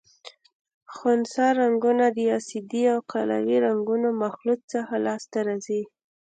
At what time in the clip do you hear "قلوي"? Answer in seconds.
3.11-3.57